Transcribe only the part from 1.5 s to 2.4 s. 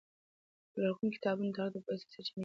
تاریخ د پوهې اصلي سرچینې دي.